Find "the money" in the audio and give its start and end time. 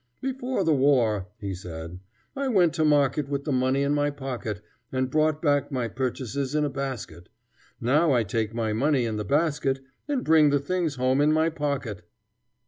3.43-3.83, 8.55-9.05